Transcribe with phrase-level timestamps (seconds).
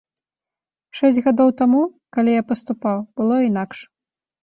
[1.01, 1.83] Шэсць гадоў таму,
[2.19, 3.89] калі я паступаў, было інакш.